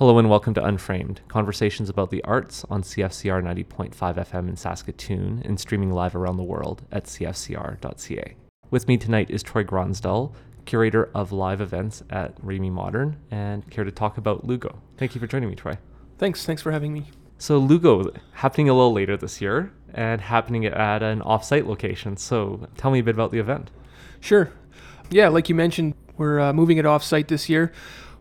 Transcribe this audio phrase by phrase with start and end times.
[0.00, 5.42] Hello and welcome to Unframed, conversations about the arts on CFCR 90.5 FM in Saskatoon
[5.44, 8.34] and streaming live around the world at cfcr.ca.
[8.70, 10.32] With me tonight is Troy Gronsdahl,
[10.64, 14.80] curator of live events at Remai Modern, and here to talk about Lugo.
[14.96, 15.76] Thank you for joining me, Troy.
[16.16, 16.46] Thanks.
[16.46, 17.10] Thanks for having me.
[17.36, 22.16] So, Lugo happening a little later this year and happening at an off-site location.
[22.16, 23.70] So, tell me a bit about the event.
[24.18, 24.50] Sure.
[25.10, 27.70] Yeah, like you mentioned, we're uh, moving it off-site this year.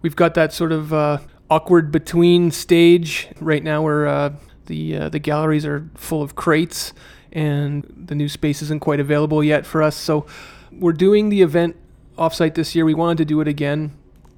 [0.01, 1.19] We've got that sort of uh,
[1.49, 4.33] awkward between stage right now where uh,
[4.67, 6.93] the uh, the galleries are full of crates
[7.31, 9.95] and the new space isn't quite available yet for us.
[9.95, 10.25] So
[10.71, 11.75] we're doing the event
[12.17, 12.85] offsite this year.
[12.85, 13.91] We wanted to do it again,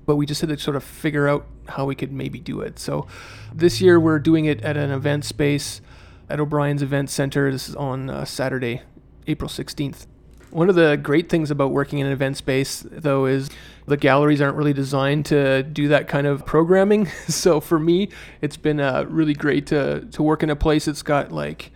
[0.06, 2.80] but we just had to sort of figure out how we could maybe do it.
[2.80, 3.08] So
[3.54, 5.82] this year we're doing it at an event space
[6.30, 7.52] at O'Brien's Event Center.
[7.52, 8.82] This is on uh, Saturday,
[9.28, 10.06] April 16th.
[10.52, 13.50] One of the great things about working in an event space, though, is
[13.86, 17.06] the galleries aren't really designed to do that kind of programming.
[17.28, 18.10] so for me,
[18.42, 21.72] it's been uh, really great to, to work in a place that's got like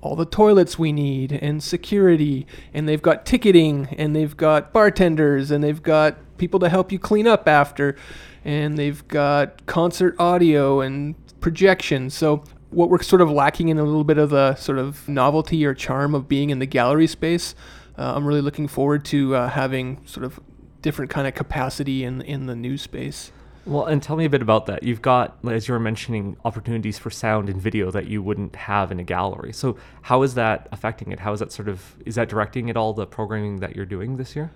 [0.00, 5.50] all the toilets we need and security, and they've got ticketing, and they've got bartenders,
[5.50, 7.96] and they've got people to help you clean up after,
[8.44, 12.10] and they've got concert audio and projection.
[12.10, 15.64] So what we're sort of lacking in a little bit of the sort of novelty
[15.64, 17.54] or charm of being in the gallery space
[17.98, 20.40] uh, I'm really looking forward to uh, having sort of
[20.80, 23.32] different kind of capacity in in the new space.
[23.64, 24.82] Well, and tell me a bit about that.
[24.82, 28.90] You've got, as you were mentioning, opportunities for sound and video that you wouldn't have
[28.90, 29.52] in a gallery.
[29.52, 31.20] So, how is that affecting it?
[31.20, 34.16] How is that sort of is that directing at all the programming that you're doing
[34.16, 34.50] this year?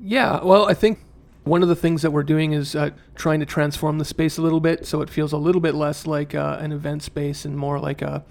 [0.00, 1.00] Yeah, well, I think
[1.42, 4.42] one of the things that we're doing is uh, trying to transform the space a
[4.42, 7.56] little bit so it feels a little bit less like uh, an event space and
[7.56, 8.24] more like a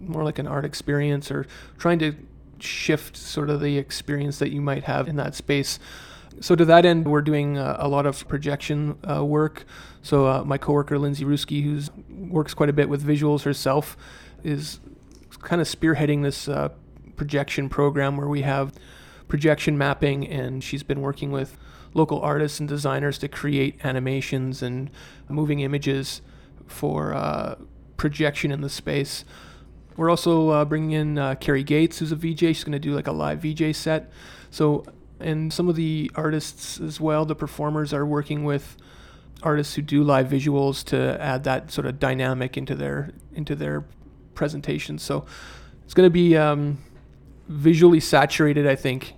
[0.00, 2.14] more like an art experience, or trying to
[2.62, 5.78] shift sort of the experience that you might have in that space.
[6.40, 9.64] So to that end, we're doing uh, a lot of projection uh, work.
[10.02, 11.80] So uh, my coworker Lindsay Ruski, who
[12.28, 13.96] works quite a bit with visuals herself,
[14.44, 14.78] is
[15.42, 16.68] kind of spearheading this uh,
[17.16, 18.72] projection program where we have
[19.26, 21.56] projection mapping, and she's been working with
[21.94, 24.90] local artists and designers to create animations and
[25.28, 26.22] moving images
[26.66, 27.56] for uh,
[27.96, 29.24] projection in the space.
[29.98, 32.38] We're also uh, bringing in uh, Carrie Gates, who's a VJ.
[32.38, 34.12] She's going to do like a live VJ set.
[34.48, 34.84] So,
[35.18, 38.76] and some of the artists as well, the performers are working with
[39.42, 43.84] artists who do live visuals to add that sort of dynamic into their into their
[44.34, 44.98] presentation.
[44.98, 45.26] So,
[45.84, 46.78] it's going to be um,
[47.48, 49.14] visually saturated, I think.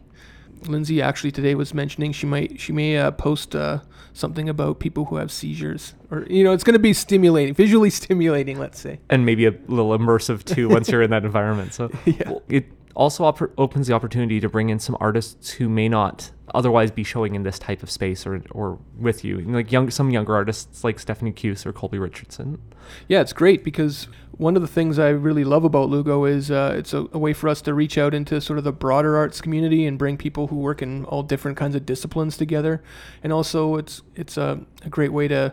[0.67, 3.81] Lindsay actually today was mentioning she might she may uh, post uh,
[4.13, 7.91] something about people who have seizures or you know it's going to be stimulating visually
[8.03, 9.01] stimulating let's say.
[9.09, 11.91] And maybe a little immersive too once you're in that environment so.
[12.05, 12.33] Yeah.
[12.49, 12.67] it
[12.97, 17.05] also op- opens the opportunity to bring in some artists who may not otherwise be
[17.05, 19.39] showing in this type of space or or with you.
[19.41, 22.61] Like young some younger artists like Stephanie Cuse or Colby Richardson.
[23.09, 24.09] Yeah it's great because
[24.41, 27.35] one of the things I really love about Lugo is uh, it's a, a, way
[27.35, 30.47] for us to reach out into sort of the broader arts community and bring people
[30.47, 32.83] who work in all different kinds of disciplines together,
[33.23, 35.53] and also it's it's a, a great way to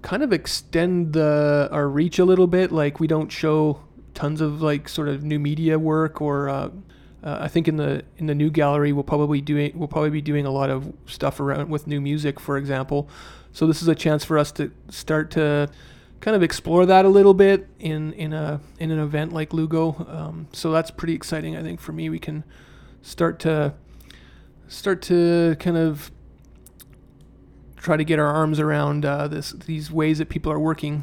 [0.00, 2.70] kind of extend the our reach a little bit.
[2.70, 3.80] Like we don't show
[4.14, 6.48] tons of like sort of new media work or.
[6.48, 6.70] Uh,
[7.24, 10.20] uh, I think in the in the new gallery we'll probably doing we'll probably be
[10.20, 13.08] doing a lot of stuff around with new music, for example.
[13.52, 15.70] So this is a chance for us to start to
[16.22, 20.06] kind of explore that a little bit in in a in an event like Lugo.
[20.08, 21.56] Um, so that's pretty exciting.
[21.56, 22.44] I think for me, we can
[23.02, 23.74] start to
[24.68, 26.10] start to kind of
[27.76, 31.02] try to get our arms around uh, this these ways that people are working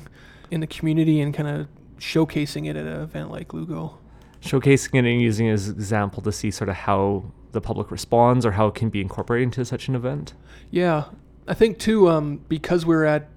[0.50, 1.68] in the community and kind of
[2.00, 4.00] showcasing it at an event like Lugo.
[4.42, 7.92] Showcasing it and using it as an example to see sort of how the public
[7.92, 10.34] responds or how it can be incorporated into such an event.
[10.72, 11.06] Yeah,
[11.46, 13.28] I think too um, because we're at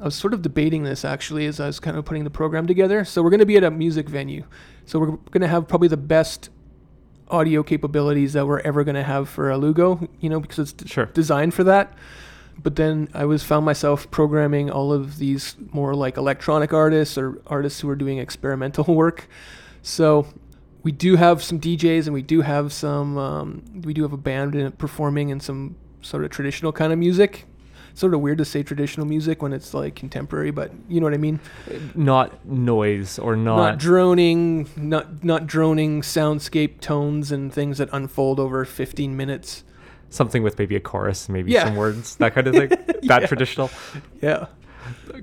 [0.00, 2.66] I was sort of debating this actually as I was kind of putting the program
[2.66, 3.04] together.
[3.04, 4.44] So we're going to be at a music venue.
[4.84, 6.50] So we're going to have probably the best
[7.28, 10.90] audio capabilities that we're ever going to have for a Lugo, you know, because it's
[10.90, 11.06] sure.
[11.06, 11.94] designed for that.
[12.62, 17.40] But then I was found myself programming all of these more like electronic artists or
[17.46, 19.28] artists who are doing experimental work.
[19.82, 20.26] So
[20.82, 24.18] we do have some DJs and we do have some um, we do have a
[24.18, 27.46] band performing and some sort of traditional kind of music
[27.96, 31.14] sort of weird to say traditional music when it's like contemporary, but you know what
[31.14, 31.40] I mean.
[31.94, 38.38] Not noise or not, not droning, not not droning soundscape tones and things that unfold
[38.38, 39.64] over 15 minutes.
[40.10, 41.64] Something with maybe a chorus, maybe yeah.
[41.64, 42.68] some words, that kind of thing.
[43.02, 43.26] that yeah.
[43.26, 43.70] traditional.
[44.20, 44.46] Yeah.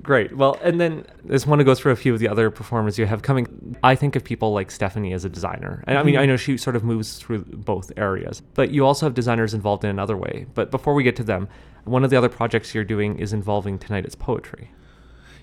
[0.02, 0.36] Great.
[0.36, 2.98] Well, and then I just want to go through a few of the other performers
[2.98, 3.76] you have coming.
[3.84, 5.84] I think of people like Stephanie as a designer.
[5.88, 6.18] And I mean.
[6.18, 9.84] I know she sort of moves through both areas, but you also have designers involved
[9.84, 10.46] in another way.
[10.54, 11.48] But before we get to them,
[11.86, 14.72] one of the other projects you're doing is involving Tonight It's Poetry.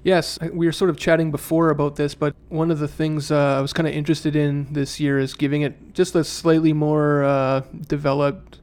[0.02, 3.58] Yes, we were sort of chatting before about this, but one of the things uh,
[3.58, 7.22] I was kind of interested in this year is giving it just a slightly more
[7.22, 8.60] uh, developed,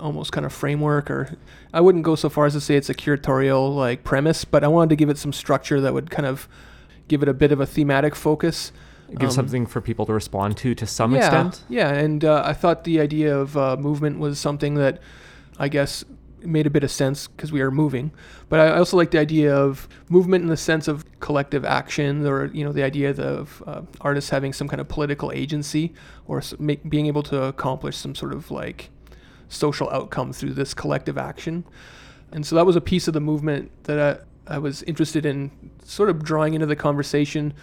[0.00, 1.36] almost kind of framework, or
[1.72, 4.68] I wouldn't go so far as to say it's a curatorial like premise, but I
[4.68, 6.48] wanted to give it some structure that would kind of
[7.08, 8.72] give it a bit of a thematic focus.
[9.10, 11.64] Give Um, something for people to respond to to some yeah, extent.
[11.68, 14.98] Yeah, and uh, I thought the idea of uh, movement was something that
[15.58, 16.04] I guess
[16.42, 18.10] made a bit of sense because we are moving.
[18.48, 22.46] But I also like the idea of movement in the sense of collective action, or
[22.46, 25.94] you know, the idea of uh, artists having some kind of political agency,
[26.26, 28.90] or make, being able to accomplish some sort of like
[29.48, 31.64] social outcome through this collective action.
[32.32, 35.50] And so that was a piece of the movement that I, I was interested in
[35.84, 37.54] sort of drawing into the conversation.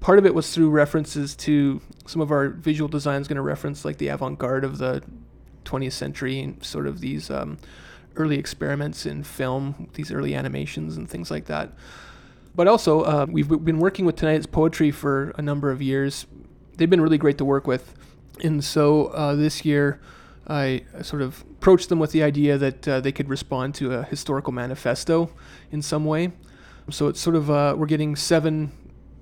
[0.00, 3.84] Part of it was through references to some of our visual designs, going to reference
[3.84, 5.02] like the avant garde of the
[5.64, 7.58] 20th century and sort of these um,
[8.16, 11.72] early experiments in film, these early animations and things like that.
[12.54, 16.26] But also, uh, we've been working with Tonight's Poetry for a number of years.
[16.76, 17.94] They've been really great to work with.
[18.42, 20.00] And so uh, this year,
[20.48, 24.02] I sort of approached them with the idea that uh, they could respond to a
[24.02, 25.30] historical manifesto
[25.70, 26.32] in some way.
[26.90, 28.72] So it's sort of uh, we're getting seven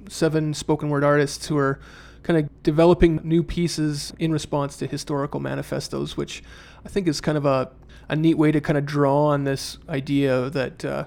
[0.08, 1.78] seven spoken word artists who are
[2.22, 6.42] kind of developing new pieces in response to historical manifestos, which
[6.84, 7.70] I think is kind of a,
[8.08, 11.04] a neat way to kind of draw on this idea that uh,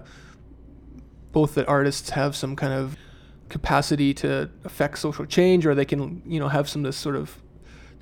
[1.31, 2.95] both that artists have some kind of
[3.49, 7.15] capacity to affect social change, or they can you know have some of this sort
[7.15, 7.42] of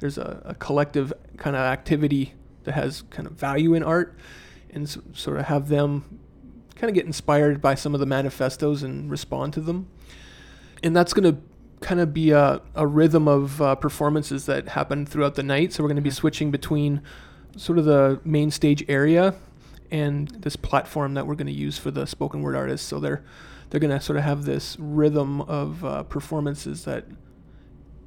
[0.01, 2.33] there's a, a collective kind of activity
[2.65, 4.17] that has kind of value in art,
[4.69, 6.19] and s- sort of have them
[6.75, 9.87] kind of get inspired by some of the manifestos and respond to them.
[10.83, 11.41] And that's going to
[11.79, 15.73] kind of be a, a rhythm of uh, performances that happen throughout the night.
[15.73, 17.01] So we're going to be switching between
[17.55, 19.35] sort of the main stage area
[19.91, 22.87] and this platform that we're going to use for the spoken word artists.
[22.87, 23.23] So they're
[23.69, 27.05] they're going to sort of have this rhythm of uh, performances that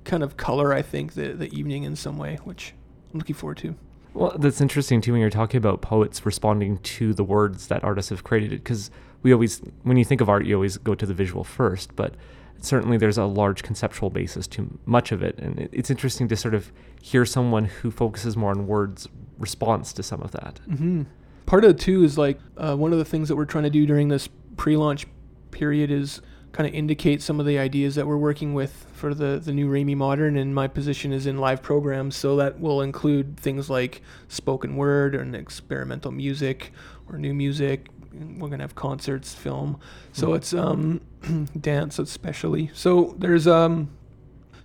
[0.05, 2.75] kind of color, I think, the the evening in some way, which
[3.13, 3.75] I'm looking forward to.
[4.13, 8.11] Well, that's interesting too when you're talking about poets responding to the words that artists
[8.11, 8.51] have created.
[8.51, 8.91] Because
[9.23, 12.15] we always, when you think of art, you always go to the visual first, but
[12.61, 15.39] certainly there's a large conceptual basis to much of it.
[15.39, 16.71] And it's interesting to sort of
[17.03, 19.09] hear someone who focuses more on words
[19.39, 20.61] response to some of that.
[20.67, 21.03] hmm
[21.47, 23.71] Part of it too is like uh, one of the things that we're trying to
[23.71, 25.07] do during this pre-launch
[25.51, 26.23] period is
[26.55, 29.69] kind of indicate some of the ideas that we're working with for the the new
[29.69, 34.01] Remai Modern, and my position is in live programs, so that will include things like
[34.29, 36.71] spoken word and experimental music
[37.11, 37.89] or new music.
[38.39, 39.81] We're gonna have concerts, film,
[40.13, 40.37] so Mhm.
[40.37, 41.01] it's um,
[41.61, 42.71] dance especially.
[42.73, 43.91] So there's um,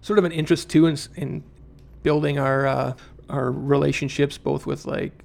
[0.01, 1.44] sort of an interest too in, in
[2.03, 2.94] building our uh,
[3.31, 5.24] our relationships both with like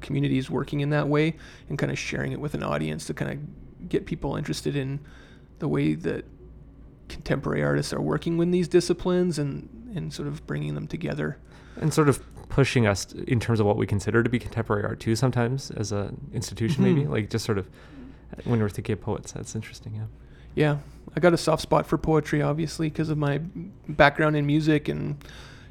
[0.00, 1.34] communities working in that way
[1.68, 5.00] and kind of sharing it with an audience to kind of get people interested in
[5.58, 6.24] the way that
[7.08, 11.36] contemporary artists are working with these disciplines and and sort of bringing them together.
[11.80, 15.00] And sort of pushing us in terms of what we consider to be contemporary art
[15.00, 17.10] too sometimes as an institution maybe Mhm.
[17.10, 17.68] like just sort of
[18.44, 20.04] when we're thinking of poets that's interesting yeah
[20.56, 20.76] Yeah,
[21.16, 23.38] I got a soft spot for poetry obviously because of my
[23.88, 25.16] background in music and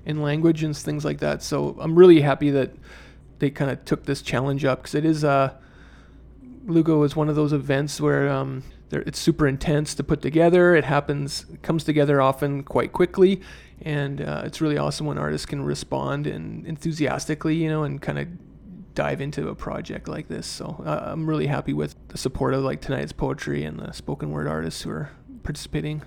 [0.06, 1.42] in language and things like that.
[1.42, 2.72] So I'm really happy that
[3.40, 5.54] they kind of took this challenge up because it is uh
[6.66, 8.64] Lugo is one of those events where um,
[9.02, 10.76] it's super intense to put together.
[10.76, 13.42] It happens, comes together often quite quickly,
[13.82, 18.20] and uh, it's really awesome when artists can respond and enthusiastically, you know, and kind
[18.20, 18.28] of
[18.96, 20.46] dive into a project like this.
[20.46, 24.32] So uh, I'm really happy with the support of like tonight's poetry and the spoken
[24.32, 25.10] word artists who are
[25.44, 26.02] participating.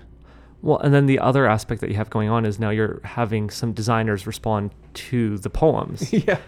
[0.61, 3.49] Well, and then the other aspect that you have going on is now you're having
[3.49, 6.11] some designers respond to the poems.
[6.27, 6.39] yeah.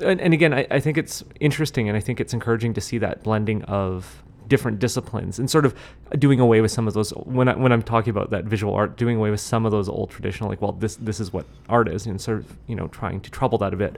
[0.00, 2.98] and, and again, I, I think it's interesting and I think it's encouraging to see
[2.98, 5.74] that blending of different disciplines and sort of
[6.18, 8.96] doing away with some of those when I, when I'm talking about that visual art
[8.96, 11.88] doing away with some of those old traditional like well this this is what art
[11.88, 13.96] is and sort of you know trying to trouble that a bit.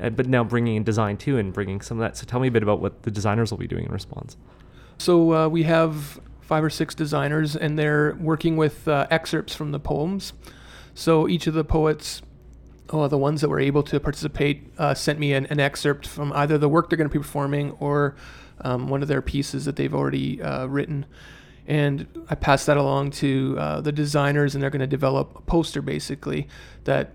[0.00, 2.16] Uh, but now bringing in design too and bringing some of that.
[2.16, 4.36] So tell me a bit about what the designers will be doing in response.
[4.98, 9.70] So uh, we have five or six designers, and they're working with uh, excerpts from
[9.70, 10.32] the poems.
[10.94, 12.22] So each of the poets,
[12.90, 16.32] oh, the ones that were able to participate, uh, sent me an, an excerpt from
[16.32, 18.16] either the work they're going to be performing or
[18.62, 21.06] um, one of their pieces that they've already uh, written.
[21.66, 25.42] And I passed that along to uh, the designers, and they're going to develop a
[25.42, 26.48] poster basically
[26.84, 27.12] that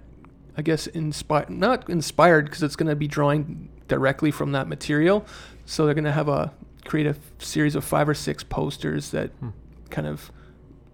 [0.56, 5.26] I guess inspired, not inspired because it's going to be drawing directly from that material.
[5.66, 6.54] So they're going to have a
[6.86, 9.50] create a series of five or six posters that Hmm.
[9.90, 10.32] kind of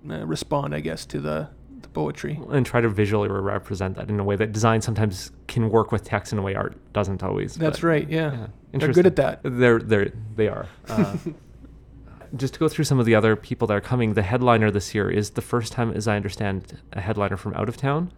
[0.10, 1.50] uh, respond, I guess, to the
[1.90, 2.40] the poetry.
[2.50, 6.04] and try to visually represent that in a way that design sometimes can work with
[6.04, 7.56] text in a way art doesn't always.
[7.56, 8.10] That's but, right.
[8.10, 9.42] Yeah, Yeah, they're good at that.
[9.44, 10.68] They're they're they are.
[10.88, 11.18] Uh,
[12.36, 14.94] just to go through some of the other people that are coming, the headliner this
[14.94, 18.12] year is the first time, as I understand, a headliner from out of town.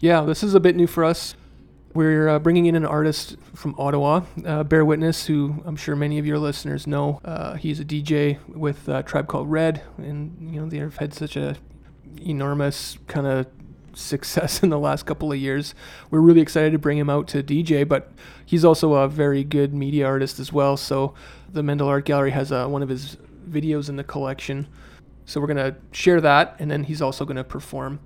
[0.00, 1.34] Yeah, this is a bit new for us.
[1.94, 6.18] We're uh, bringing in an artist from Ottawa, uh, Bear Witness, who I'm sure many
[6.18, 7.20] of your listeners know.
[7.22, 11.36] Uh, he's a DJ with a Tribe Called Red, and you know they've had such
[11.36, 11.56] a
[12.20, 13.46] enormous kind of
[13.94, 15.74] success in the last couple of years.
[16.10, 18.12] We're really excited to bring him out to DJ, but
[18.44, 20.76] he's also a very good media artist as well.
[20.76, 21.14] So
[21.52, 23.16] the Mendel Art Gallery has uh, one of his
[23.48, 24.68] videos in the collection.
[25.24, 28.00] So we're gonna share that, and then he's also gonna perform.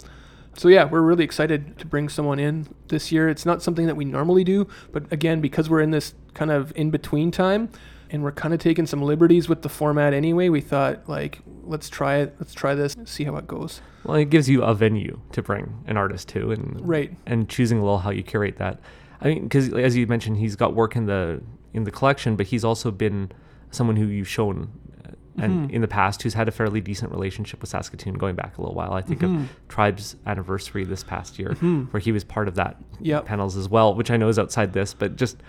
[0.56, 3.28] So yeah, we're really excited to bring someone in this year.
[3.28, 6.72] It's not something that we normally do, but again, because we're in this kind of
[6.76, 7.68] in between time,
[8.10, 11.88] and we're kind of taking some liberties with the format anyway, we thought like let's
[11.88, 13.80] try it, let's try this, see how it goes.
[14.04, 17.16] Well, it gives you a venue to bring an artist to, and Right.
[17.26, 18.80] and choosing a little how you curate that.
[19.20, 22.46] I mean, because as you mentioned, he's got work in the in the collection, but
[22.46, 23.30] he's also been
[23.70, 24.70] someone who you've shown.
[25.04, 25.72] uh, And Mhm.
[25.74, 28.74] in the past, who's had a fairly decent relationship with Saskatoon going back a little
[28.74, 28.94] while.
[28.94, 29.42] I think Mhm.
[29.42, 31.92] of Tribe's anniversary this past year, Mhm.
[31.92, 33.26] where he was part of that Yep.
[33.26, 35.42] panels as well, which I know is outside this, but just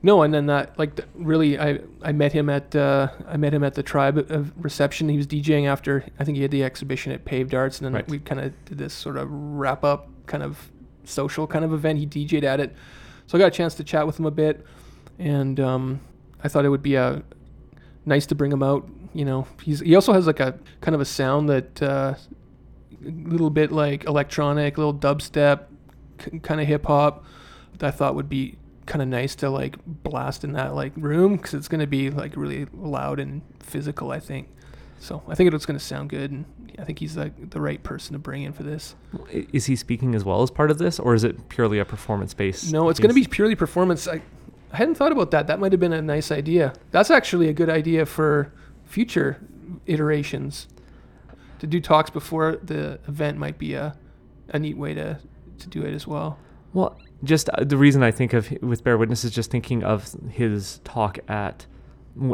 [0.00, 3.64] No, and then that like really, I I met him at uh, I met him
[3.64, 5.08] at the tribe of reception.
[5.08, 7.92] He was DJing after I think he had the exhibition at Paved Arts, and then
[7.94, 8.08] Right.
[8.08, 10.70] we kind of did this sort of wrap up kind of
[11.04, 11.98] social kind of event.
[11.98, 12.76] He DJ'd at it,
[13.26, 14.64] so I got a chance to chat with him a bit,
[15.18, 16.00] and um,
[16.44, 17.20] I thought it would be uh,
[18.06, 18.88] nice to bring him out.
[19.14, 22.14] You know, he's he also has like a kind of a sound that uh,
[23.04, 25.64] a little bit like electronic, little dubstep,
[26.18, 27.24] k- kind of hip hop.
[27.78, 28.58] that I thought would be
[28.88, 32.10] kind of nice to like blast in that like room because it's going to be
[32.10, 34.10] like really loud and physical.
[34.10, 34.48] I think.
[35.00, 36.44] So I think it's going to sound good, and
[36.76, 38.96] I think he's like the right person to bring in for this.
[39.30, 42.34] is he speaking as well as part of this, or is it purely a performance
[42.34, 42.72] based?
[42.72, 44.08] No, it's going to be purely performance.
[44.08, 44.22] I,
[44.72, 45.46] I hadn't thought about that.
[45.46, 46.72] That might have been a nice idea.
[46.90, 48.52] That's actually a good idea for
[48.84, 49.40] future
[49.86, 50.66] iterations.
[51.60, 53.96] To do talks before the event might be a,
[54.48, 55.18] a neat way to,
[55.58, 56.38] to do it as well.
[56.72, 60.14] Well, just uh, the reason I think of with Bear Witness is just thinking of
[60.30, 61.66] his talk at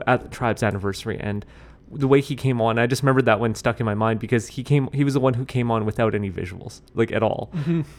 [0.06, 1.44] at the tribe's anniversary and
[1.92, 2.78] the way he came on.
[2.78, 4.88] I just remembered that one stuck in my mind because he came.
[4.92, 7.52] He was the one who came on without any visuals, like at all,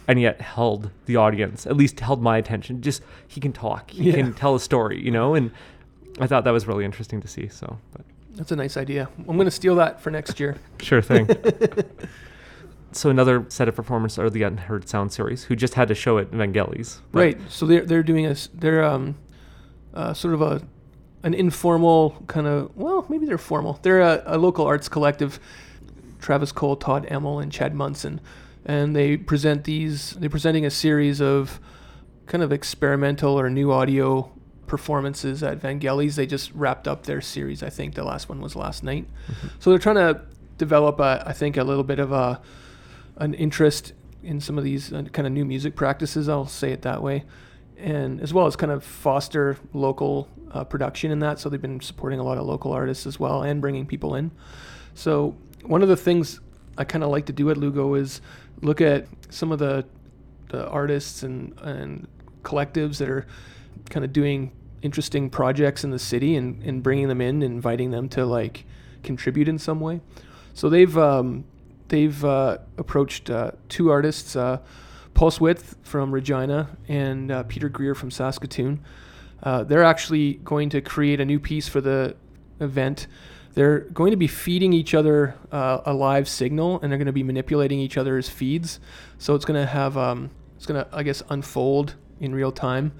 [0.08, 1.66] and yet held the audience.
[1.66, 2.82] At least held my attention.
[2.82, 3.92] Just he can talk.
[3.92, 4.16] He Yeah.
[4.16, 5.00] can tell a story.
[5.02, 5.52] You know, and
[6.20, 7.48] I thought that was really interesting to see.
[7.48, 8.02] So, but
[8.34, 9.08] That's a nice idea.
[9.20, 10.58] I'm going to steal that for next year.
[10.82, 11.28] Sure thing.
[12.96, 16.18] so another set of performers are the Unheard Sound series, who just had a show
[16.18, 17.02] at Vangelis.
[17.12, 17.38] Right.
[17.50, 19.16] So they're they're doing a they're um
[19.94, 20.62] uh, sort of a
[21.24, 23.80] an informal kind of well maybe they're formal.
[23.82, 25.40] They're a, a local arts collective.
[26.20, 28.20] Travis Cole, Todd Emmel, and Chad Munson,
[28.66, 30.12] and they present these.
[30.14, 31.60] They're presenting a series of
[32.26, 34.32] kind of experimental or new audio
[34.66, 36.16] performances at Vangelis.
[36.16, 37.62] They just wrapped up their series.
[37.62, 39.08] I think the last one was last night.
[39.60, 40.22] So they're trying to
[40.58, 42.42] develop, a, I think, a little bit of a
[43.18, 43.94] an interest
[44.24, 46.28] in some of these uh, kind of new music practices.
[46.28, 47.24] I'll say it that way,
[47.78, 51.40] and as well as kind of foster local uh, production in that.
[51.40, 54.32] So they've been supporting a lot of local artists as well and bringing people in.
[54.94, 56.40] So one of the things
[56.78, 58.22] I kind of like to do at Lugo is
[58.62, 59.86] look at some of the
[60.50, 62.08] the artists and and
[62.44, 63.26] collectives that are
[63.90, 68.08] kind of doing interesting projects in the city and, and bringing them in, inviting them
[68.08, 68.66] to like
[69.04, 70.00] contribute in some way.
[70.54, 71.46] So they've um,
[71.88, 74.60] they've uh, approached uh, two artists, uh,
[75.14, 78.84] Paul Swith from Regina and uh, Peter Greer from Saskatoon.
[79.42, 82.16] Uh, they're actually going to create a new piece for the
[82.60, 83.08] event.
[83.54, 87.14] They're going to be feeding each other uh, a live signal, and they're going to
[87.14, 88.80] be manipulating each other's feeds.
[89.18, 92.92] So it's going to have um, it's going to I guess unfold in real time.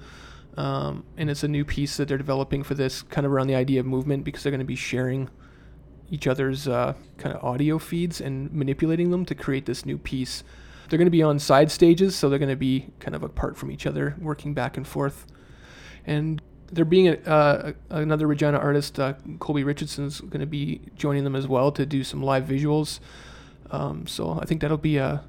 [0.56, 3.54] Um, and it's a new piece that they're developing for this, kind of around the
[3.54, 5.28] idea of movement, because they're going to be sharing
[6.10, 10.44] each other's uh, kind of audio feeds and manipulating them to create this new piece.
[10.88, 13.56] They're going to be on side stages, so they're going to be kind of apart
[13.56, 15.26] from each other, working back and forth.
[16.04, 21.24] And there being a, uh, another Regina artist, uh, Colby Richardson's going to be joining
[21.24, 23.00] them as well to do some live visuals.
[23.70, 25.24] Um, so I think that'll be a,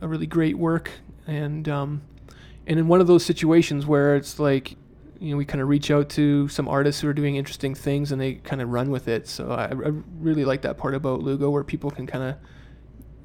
[0.00, 0.90] a really great work.
[1.26, 2.02] And um,
[2.66, 4.76] and in one of those situations where it's like,
[5.20, 8.10] you know, we kind of reach out to some artists who are doing interesting things
[8.10, 9.28] and they kind of run with it.
[9.28, 12.36] So I, I really like that part about Lugo where people can kind of,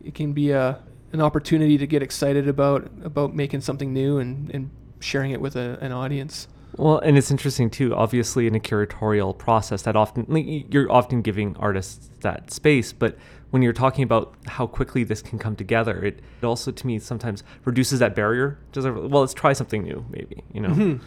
[0.03, 0.79] it can be a
[1.13, 5.55] an opportunity to get excited about about making something new and, and sharing it with
[5.55, 6.47] a, an audience.
[6.77, 7.95] Well, and it's interesting too.
[7.95, 10.25] Obviously, in a curatorial process, that often
[10.69, 13.17] you're often giving artists that space, but
[13.51, 16.99] when you're talking about how quickly this can come together, it, it also to me
[16.99, 18.59] sometimes reduces that barrier.
[18.73, 20.69] Just well, let's try something new, maybe you know.
[20.69, 21.01] Mhm.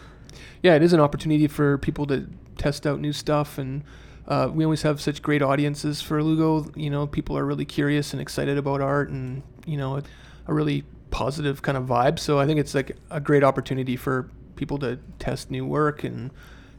[0.61, 2.27] Yeah, it is an opportunity for people to
[2.57, 3.83] test out new stuff, and
[4.27, 6.71] uh, we always have such great audiences for Lugo.
[6.75, 10.01] You know, people are really curious and excited about art, and you know,
[10.47, 12.19] a really positive kind of vibe.
[12.19, 16.31] So I think it's like a great opportunity for people to test new work and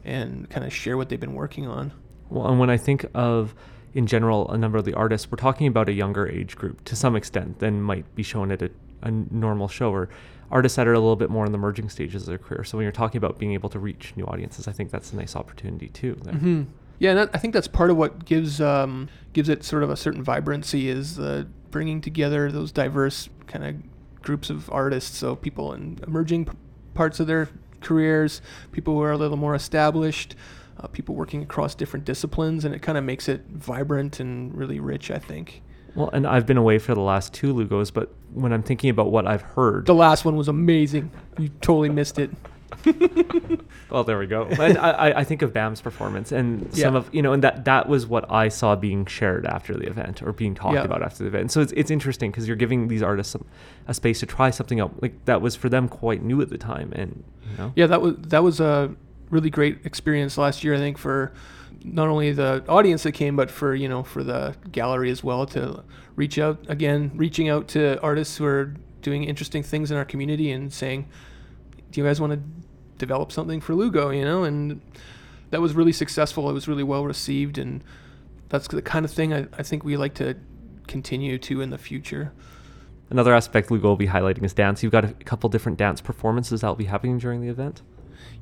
[0.05, 1.93] and kind of share what they've been working on.
[2.29, 3.55] Well, and when I think of
[3.93, 6.97] in general a number of the artists, we're talking about a younger age group to
[6.97, 8.71] some extent than might be shown at a,
[9.03, 10.09] a normal show or
[10.51, 12.65] artists that are a little bit more in the merging stages of their career.
[12.65, 15.17] So when you're talking about being able to reach new audiences, I think that's a
[15.17, 16.19] nice opportunity too.
[16.25, 16.35] there.
[16.35, 16.63] hmm
[16.99, 19.91] Yeah, and that, I think that's part of what gives um, gives it sort of
[19.91, 21.19] a certain vibrancy is
[21.71, 25.17] bringing together those diverse kind of groups of artists.
[25.17, 26.53] So people in emerging p-
[26.95, 27.49] parts of their
[27.81, 28.43] careers,
[28.73, 30.35] people who are a little more established,
[30.79, 34.81] uh, people working across different disciplines, and it kind of makes it vibrant and really
[34.81, 35.11] rich.
[35.11, 35.63] I think
[35.95, 39.11] Well, and I've been away for the last two Lugos, but when I'm thinking about
[39.11, 41.11] what I've heard, the last one was amazing.
[41.39, 42.31] You totally missed it.
[43.91, 44.45] well, there we go.
[44.45, 46.99] And I, I- I think of Bam's performance and some Yeah.
[46.99, 50.23] of you know, and that that was what I saw being shared after the event
[50.23, 50.85] or being talked Yeah.
[50.85, 51.51] about after the event.
[51.53, 53.45] So it's it's interesting because you're giving these artists some,
[53.89, 56.59] a space to try something out like that was for them quite new at the
[56.59, 58.95] time, and you know, Yeah, that was that was a
[59.31, 60.75] really great experience last year.
[60.75, 61.33] I think for
[61.85, 65.47] not only the audience that came, but for you know for the gallery as well
[65.47, 65.83] to
[66.17, 70.51] reach out again, reaching out to artists who are doing interesting things in our community
[70.51, 71.09] and saying,
[71.91, 72.41] "Do you guys want to
[72.99, 74.81] develop something for Lugo?" You know, and
[75.51, 76.49] that was really successful.
[76.51, 77.83] It was really well received, and
[78.49, 80.37] that's the kind of thing I, I think we like to
[80.87, 82.33] continue to in the future.
[83.11, 84.83] Another aspect Lugo will be highlighting is dance.
[84.83, 87.83] You've got a couple different dance performances that will be happening during the event.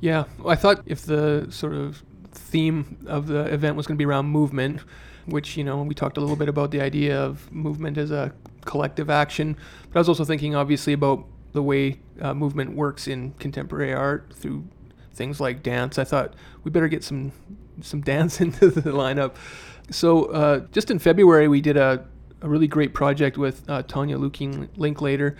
[0.00, 2.02] Yeah, I thought if the sort of
[2.38, 4.80] theme of the event was going to be around movement,
[5.26, 8.32] which, you know, we talked a little bit about the idea of movement as a
[8.64, 9.56] collective action,
[9.90, 14.32] but I was also thinking obviously about the way uh, movement works in contemporary art
[14.34, 14.64] through
[15.12, 15.98] things like dance.
[15.98, 17.32] I thought we better get some
[17.80, 19.34] some dance into the lineup.
[19.90, 22.04] So uh, just in February, we did a,
[22.42, 25.36] a really great project with uh, Tanya Lukin Linklater.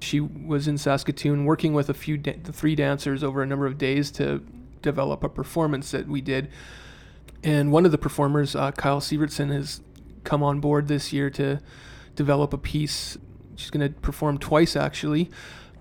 [0.00, 3.78] She was in Saskatoon working with a few da- three dancers over a number of
[3.78, 4.44] days to
[4.82, 6.50] develop a performance that we did.
[7.42, 9.80] And one of the performers, uh, Kyle Sievertson, has
[10.24, 11.60] come on board this year to
[12.14, 13.18] develop a piece.
[13.56, 15.30] She's going to perform twice actually,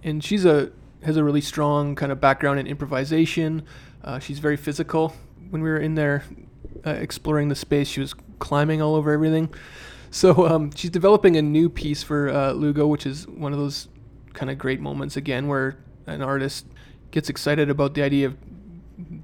[0.03, 0.71] and she's a
[1.03, 3.63] has a really strong kind of background in improvisation.
[4.03, 5.15] Uh, she's very physical.
[5.49, 6.23] When we were in there
[6.85, 9.53] uh, exploring the space, she was climbing all over everything.
[10.11, 13.87] So um, she's developing a new piece for uh, Lugo, which is one of those
[14.33, 16.65] kind of great moments again where an artist
[17.11, 18.37] gets excited about the idea of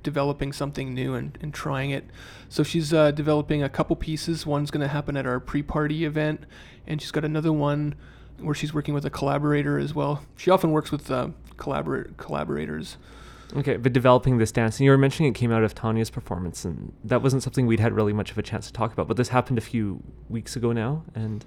[0.04, 2.06] developing something new and, and trying it.
[2.50, 4.46] So she's uh, developing a couple pieces.
[4.46, 6.44] One's going to happen at our pre-party event,
[6.86, 7.96] and she's got another one
[8.40, 10.24] where she's working with a collaborator as well.
[10.36, 12.98] She often works with uh, collabor- collaborators.
[13.56, 16.66] Okay, but developing this dance, and you were mentioning it came out of Tanya's performance,
[16.66, 19.08] and that wasn't something we'd had really much of a chance to talk about.
[19.08, 21.46] But this happened a few weeks ago now, and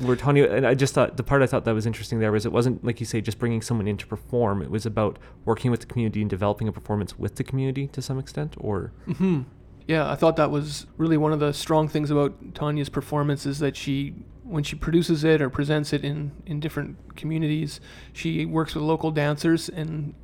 [0.00, 2.46] where Tanya and I just thought the part I thought that was interesting there was
[2.46, 4.62] it wasn't like you say just bringing someone in to perform.
[4.62, 8.02] It was about working with the community and developing a performance with the community to
[8.02, 8.54] some extent.
[8.58, 9.42] Or hmm
[9.86, 13.58] Yeah, I thought that was really one of the strong things about Tanya's performance is
[13.60, 17.80] that she, when she produces it or presents it in, in different communities,
[18.12, 20.14] she works with local dancers and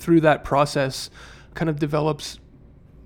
[0.00, 1.10] through that process
[1.54, 2.38] kind of develops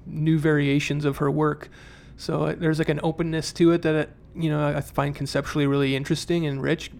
[0.06, 1.68] new variations of her work.
[2.16, 5.66] So uh, there's like an openness to it that, it, you know, I find conceptually
[5.66, 6.90] really interesting and rich,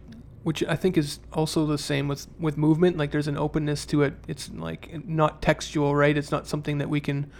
[0.42, 2.96] which I think is also the same with, with movement.
[2.96, 4.14] Like there's an openness to it.
[4.26, 6.16] It's like not textual, right?
[6.16, 7.30] It's not something that we can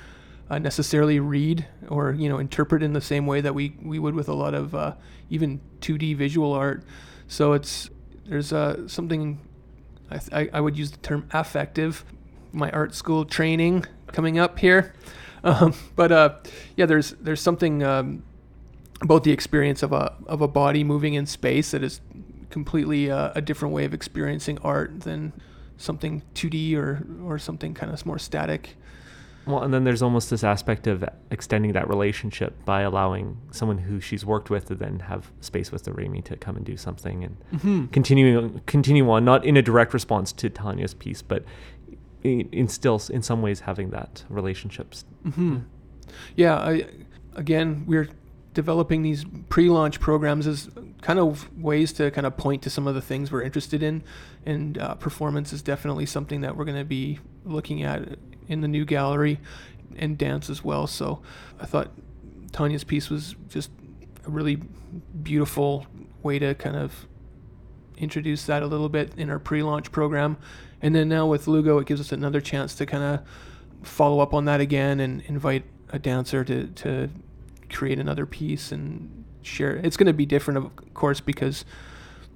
[0.50, 4.14] uh, necessarily read or you know interpret in the same way that we we would
[4.14, 4.94] with a lot of uh,
[5.30, 6.84] even 2D visual art.
[7.28, 7.90] So it's
[8.26, 9.40] there's uh, something
[10.10, 12.04] I, th- I would use the term affective.
[12.54, 14.94] My art school training coming up here,
[15.44, 16.36] um, but uh,
[16.76, 18.22] yeah, there's there's something um,
[19.02, 22.00] about the experience of a of a body moving in space that is
[22.50, 25.32] completely uh, a different way of experiencing art than
[25.76, 28.76] something 2D or or something kind of more static.
[29.44, 34.00] well, and then there's almost this aspect of extending that relationship by allowing someone who
[34.00, 37.24] she's worked with to then have space with the Remai to come and do something
[37.24, 37.86] and Mm-hmm.
[37.86, 41.44] continuing continue on, not in a direct response to Tanya's piece, but
[42.24, 45.04] in, in still in some ways having that relationships.
[45.22, 45.58] hmm
[46.34, 46.86] Yeah, I,
[47.34, 48.08] again, we're
[48.54, 50.70] developing these pre-launch programs as
[51.02, 54.02] kind of ways to kind of point to some of the things we're interested in,
[54.46, 58.16] and uh, performance is definitely something that we're going to be looking at
[58.48, 59.40] in the new gallery
[59.96, 60.86] and dance as well.
[60.86, 61.20] So
[61.60, 61.90] I thought
[62.52, 63.70] Tanya's piece was just
[64.26, 64.60] a really
[65.22, 65.86] beautiful
[66.22, 67.06] way to kind of
[67.96, 70.36] introduce that a little bit in our pre-launch program.
[70.84, 73.20] And then now with Lugo, it gives us another chance to kind of
[73.86, 77.08] follow up on that again and invite a dancer to, to
[77.70, 79.76] create another piece and share.
[79.76, 81.64] It's going to be different, of course, because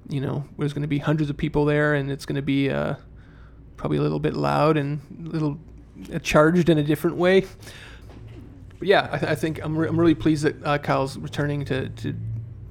[0.09, 2.71] you know there's going to be hundreds of people there, and it's going to be
[2.71, 2.95] uh,
[3.77, 5.59] probably a little bit loud and a little
[6.11, 7.41] uh, charged in a different way.
[8.79, 11.65] But yeah, I, th- I think I'm, re- I'm really pleased that uh, Kyle's returning
[11.65, 12.15] to, to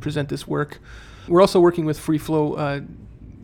[0.00, 0.80] present this work.
[1.28, 2.80] We're also working with Free Flow uh,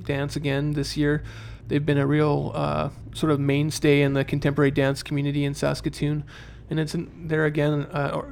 [0.02, 1.22] Dance again this year.
[1.68, 6.24] They've been a real uh, sort of mainstay in the contemporary dance community in Saskatoon,
[6.70, 8.22] and it's an, there again uh,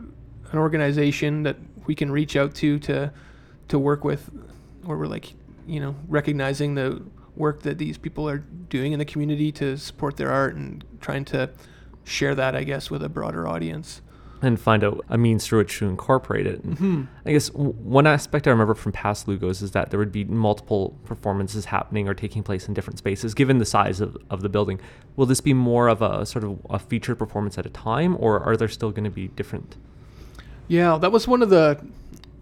[0.51, 3.13] an organization that we can reach out to to
[3.69, 4.31] to work with,
[4.85, 5.35] where we're like
[5.67, 7.03] you know recognizing the
[7.35, 11.25] work that these people are doing in the community to support their art and trying
[11.25, 11.51] to
[12.05, 14.03] share that, I guess, with a broader audience
[14.43, 16.67] and find out a means through which to incorporate it.
[16.67, 17.05] Mm-hmm.
[17.25, 20.25] I guess w- one aspect I remember from past Lugos is that there would be
[20.25, 24.49] multiple performances happening or taking place in different spaces, given the size of, of the
[24.49, 24.81] building.
[25.17, 28.41] Will this be more of a sort of a featured performance at a time, or
[28.41, 29.77] are there still going to be different?
[30.69, 31.81] Yeah, that was one of the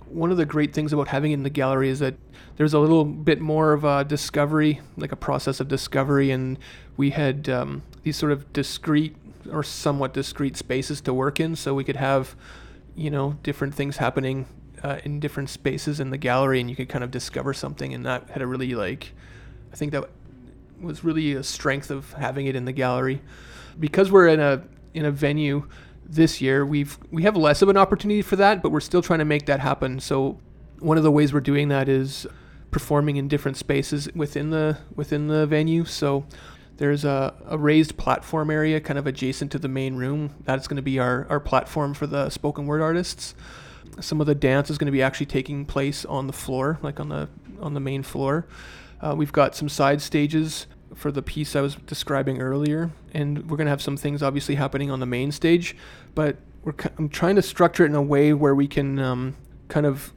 [0.09, 2.15] one of the great things about having it in the gallery is that
[2.57, 6.59] there's a little bit more of a discovery, like a process of discovery, and
[6.97, 9.15] we had um, these sort of discrete
[9.51, 12.37] or somewhat discrete spaces to work in, so we could have,
[12.95, 14.47] you know, different things happening
[14.83, 18.05] uh, in different spaces in the gallery, and you could kind of discover something, and
[18.05, 19.13] that had a really like,
[19.73, 20.11] I think that
[20.81, 23.23] was really a strength of having it in the gallery,
[23.79, 25.69] because we're in a in a venue
[26.05, 29.21] this year we've we have less of an opportunity for that but we're still trying
[29.21, 30.01] to make that happen.
[30.01, 30.39] So
[30.81, 32.27] one of the ways we're doing that is
[32.73, 35.85] performing in different spaces within the within the venue.
[35.85, 36.27] So
[36.81, 40.35] there's a, a raised platform area kind of adjacent to the main room.
[40.45, 43.35] That's going to be our, our platform for the spoken word artists.
[44.01, 46.99] Some of the dance is going to be actually taking place on the floor, like
[46.99, 47.29] on the
[47.61, 48.47] on the main floor.
[49.03, 53.59] Uh, we've got some side stages for the piece I was describing earlier, and we're
[53.59, 55.77] going to have some things obviously happening on the main stage.
[56.15, 59.37] But we're I'm trying to structure it in a way where we can um,
[59.69, 60.15] kind of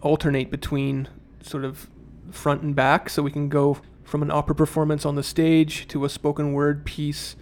[0.00, 1.08] alternate between
[1.42, 1.90] sort of
[2.30, 6.04] front and back, so we can go from an opera performance on the stage to
[6.04, 7.34] a spoken word piece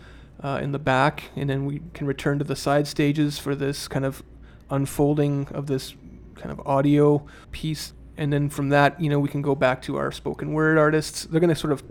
[0.42, 3.87] uh, in the back, and then we can return to the side stages for this
[3.87, 4.22] kind of
[4.70, 5.94] unfolding of this
[6.37, 7.92] kind of audio piece.
[8.16, 11.24] And then from that, you know, we can go back to our spoken word artists.
[11.24, 11.83] They're going to sort of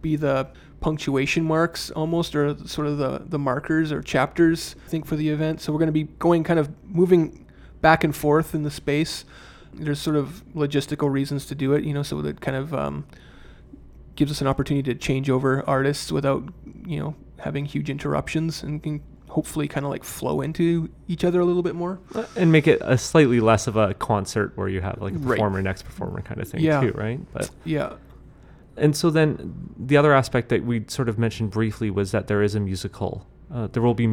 [0.00, 0.48] be the
[0.80, 5.28] punctuation marks almost, or sort of the, the markers or chapters, I think, for the
[5.28, 5.60] event.
[5.60, 7.46] So we're going to be going kind of moving
[7.80, 9.24] back and forth in the space.
[9.74, 13.04] There's sort of logistical reasons to do it, you know, so that kind of um,
[14.16, 16.44] gives us an opportunity to change over artists without
[16.86, 21.40] you know having huge interruptions and can hopefully kind of like flow into each other
[21.40, 24.68] a little bit more uh, and make it a slightly less of a concert where
[24.68, 25.64] you have like a performer right.
[25.64, 26.80] next performer kind of thing yeah.
[26.80, 27.92] too right but yeah
[28.76, 32.42] and so then the other aspect that we sort of mentioned briefly was that there
[32.42, 34.06] is a musical uh, there will be,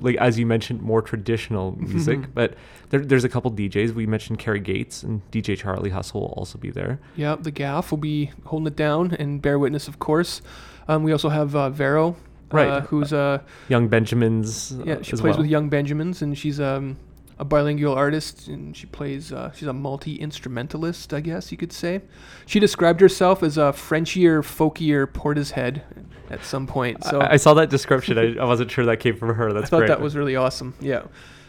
[0.00, 2.54] like as you mentioned, more traditional music, but
[2.90, 3.94] there, there's a couple DJs.
[3.94, 7.00] We mentioned Kerry Gates and DJ Charlie Hustle will also be there.
[7.16, 10.42] Yeah, the Gaff will be holding it down, and Bear Witness, of course.
[10.88, 12.16] Um, we also have uh, Vero,
[12.50, 14.76] right, uh, who's uh, Young Benjamins.
[14.84, 15.38] Yeah, she plays well.
[15.38, 16.98] with Young Benjamins, and she's um,
[17.42, 19.32] a bilingual artist, and she plays.
[19.32, 22.00] Uh, she's a multi instrumentalist, I guess you could say.
[22.46, 25.82] She described herself as a Frenchier, folkier Portishead
[26.30, 27.02] at some point.
[27.02, 28.16] So I, I saw that description.
[28.16, 29.52] I, I, wasn't sure that came from her.
[29.52, 29.88] That's I thought great.
[29.88, 30.74] that was really awesome.
[30.80, 31.02] Yeah.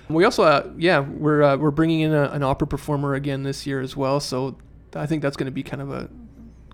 [0.09, 3.67] We also, uh, yeah, we're uh, we're bringing in a, an opera performer again this
[3.67, 4.19] year as well.
[4.19, 4.57] So
[4.95, 6.09] I think that's going to be kind of a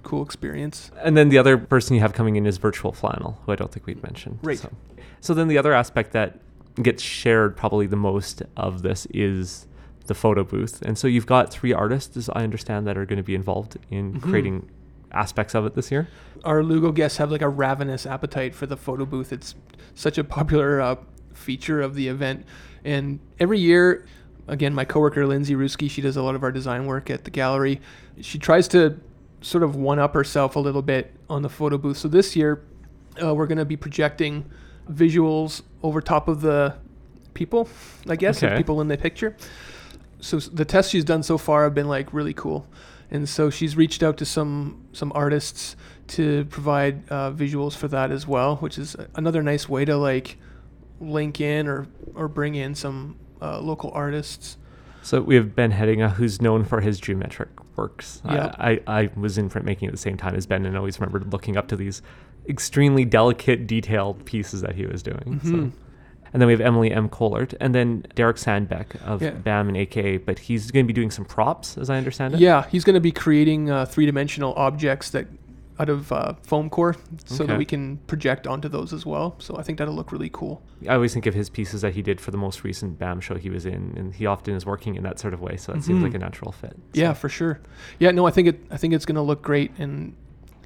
[0.03, 0.91] cool experience.
[1.01, 3.69] And then the other person you have coming in is Virtual Flannel, who I don't
[3.69, 4.39] think we'd mentioned.
[4.41, 4.57] Right.
[4.57, 4.71] So,
[5.19, 6.39] so then the other aspect that
[6.83, 9.67] gets shared probably the most of this is
[10.07, 10.81] the photo booth.
[10.81, 13.77] And so you've got three artists, as I understand, that are going to be involved
[13.89, 14.29] in mm-hmm.
[14.29, 14.69] creating
[15.11, 16.07] aspects of it this year.
[16.43, 19.31] Our Lugo guests have like a ravenous appetite for the photo booth.
[19.31, 19.55] It's
[19.95, 20.95] such a popular uh,
[21.33, 22.45] feature of the event.
[22.83, 24.05] And every year,
[24.47, 27.31] again, my coworker Lindsay Ruski, she does a lot of our design work at the
[27.31, 27.81] gallery.
[28.21, 28.99] She tries to
[29.41, 31.97] sort of one up herself a little bit on the photo booth.
[31.97, 32.63] So this year,
[33.21, 34.49] uh, we're going to be projecting
[34.91, 36.75] visuals over top of the
[37.33, 37.69] people,
[38.07, 38.57] I guess, okay.
[38.57, 39.35] people in the picture.
[40.19, 42.67] So the tests she's done so far have been like really cool,
[43.09, 45.75] and so she's reached out to some some artists
[46.07, 50.37] to provide uh, visuals for that as well, which is another nice way to like
[50.99, 54.57] link in or or bring in some uh, local artists.
[55.01, 57.49] So we have Ben Hedinga, who's known for his geometric
[57.79, 58.21] works.
[58.25, 61.31] I, I, I was in printmaking at the same time as Ben and always remembered
[61.31, 62.01] looking up to these
[62.47, 65.39] extremely delicate, detailed pieces that he was doing.
[65.41, 65.69] Mm-hmm.
[65.69, 65.71] So.
[66.31, 67.09] And then we have Emily M.
[67.09, 69.31] Collert, and then Derek Sandbeck of Yeah.
[69.31, 72.39] BAM and AKA, but he's going to be doing some props, as I understand it.
[72.39, 75.25] Yeah, he's going to be creating uh, three-dimensional objects that
[75.79, 77.53] out of uh, foam core, so Okay.
[77.53, 79.35] that we can project onto those as well.
[79.39, 80.61] So I think that'll look really cool.
[80.87, 83.35] I always think of his pieces that he did for the most recent BAM show
[83.35, 85.83] he was in, and he often is working in that sort of way, so that
[85.83, 86.03] seems Mhm.
[86.03, 86.73] like a natural fit.
[86.93, 87.59] So- Yeah, for sure.
[87.97, 88.61] Yeah, no, I think it.
[88.69, 90.13] I think it's going to look great, and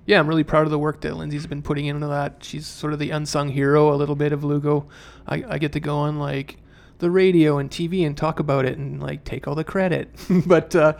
[0.08, 2.38] yeah, I'm really proud of the work that Lindsay's been putting into that.
[2.44, 4.88] She's sort of the unsung hero a little bit of Lugo.
[5.28, 6.58] I, I get to go on like
[7.00, 10.10] the radio and TV and talk about it and like take all the credit,
[10.48, 10.94] but uh,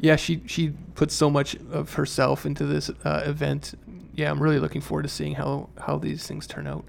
[0.00, 3.74] yeah, she she puts so much of herself into this uh, event.
[4.14, 6.84] Yeah, I'm really looking forward to seeing how how these things turn out.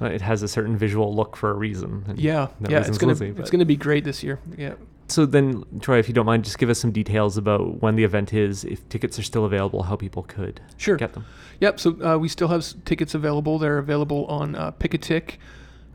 [0.00, 2.04] It has a certain visual look for a reason.
[2.16, 4.38] Yeah, yeah, it's gonna Lizzie, it's gonna be great this year.
[4.56, 4.74] Yeah.
[5.08, 8.04] So then, Troy, if you don't mind, just give us some details about when the
[8.04, 10.96] event is, if tickets are still available, how people could Sure.
[10.96, 11.24] get them.
[11.58, 11.80] Yep.
[11.80, 13.58] So uh, we still have s- tickets available.
[13.58, 15.38] They're available on uh, Picatic,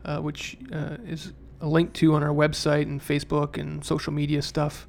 [0.04, 4.42] uh, which uh, is a link to on our website and Facebook and social media
[4.42, 4.86] stuff.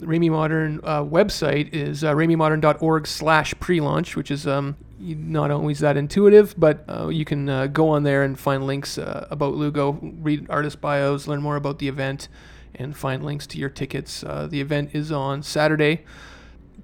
[0.00, 5.96] Remai Modern uh, website is uh, remaimodern.org slash pre-launch, which is um, not always that
[5.96, 9.98] intuitive, but uh, you can uh, go on there and find links uh, about Lugo,
[10.20, 12.28] read artist bios, learn more about the event,
[12.74, 14.22] and find links to your tickets.
[14.22, 16.04] Uh, the event is on Saturday.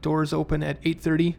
[0.01, 1.37] Doors open at 8:30.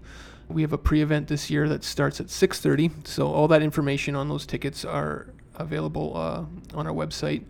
[0.48, 2.92] We have a pre-event this year that starts at 6:30.
[3.06, 7.44] So all that information on those tickets are available on our website,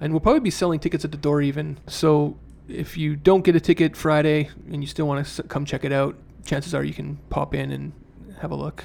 [0.00, 1.78] and we'll probably be selling tickets at the door even.
[1.86, 2.36] So
[2.72, 5.92] if you don't get a ticket Friday and you still want to come check it
[5.92, 7.92] out, chances are you can pop in and
[8.40, 8.84] have a look.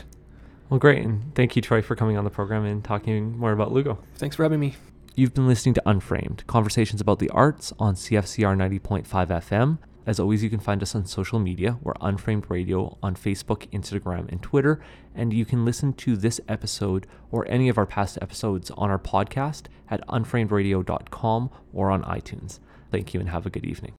[0.69, 1.03] Well, great.
[1.03, 3.99] And thank you, Troy, for coming on the program and talking more about Lugo.
[4.15, 4.75] Thanks for having me.
[5.15, 9.77] You've been listening to Unframed, conversations about the arts on CFCR 90.5 FM.
[10.05, 11.77] As always, you can find us on social media.
[11.81, 14.79] We're Unframed Radio on Facebook, Instagram, and Twitter.
[15.15, 18.99] And you can listen to this episode or any of our past episodes on our
[18.99, 22.59] podcast at unframedradio.com or on iTunes.
[22.95, 23.95] Thank you and have a good evening.